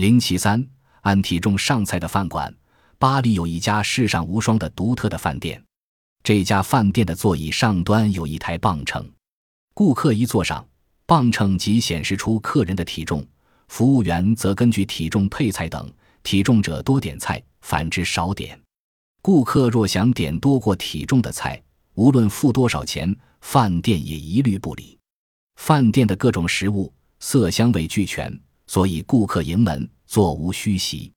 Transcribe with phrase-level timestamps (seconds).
[0.00, 0.66] 零七三，
[1.02, 2.50] 按体重上菜的饭馆。
[2.96, 5.62] 巴黎有一家世上无双的独特的饭店，
[6.24, 9.06] 这家饭店的座椅上端有一台磅秤，
[9.74, 10.66] 顾客一坐上，
[11.04, 13.22] 磅秤即显示出客人的体重，
[13.68, 15.86] 服务员则根据体重配菜等，
[16.22, 18.58] 体重者多点菜，反之少点。
[19.20, 21.62] 顾客若想点多过体重的菜，
[21.92, 24.98] 无论付多少钱，饭店也一律不理。
[25.56, 28.40] 饭店的各种食物色香味俱全，
[28.72, 31.12] 所以顾客盈门，座无虚席。